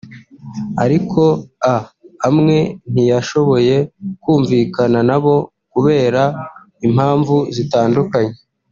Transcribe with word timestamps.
ariko 0.83 1.21
a 1.73 1.75
amwe 2.27 2.57
ntiyashoboye 2.91 3.75
kumvikana 4.23 4.99
nabo 5.09 5.35
kubera 5.73 6.21
impamvu 6.87 7.37
zitandukanye 7.57 8.35